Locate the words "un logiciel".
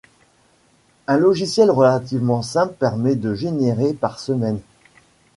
1.05-1.69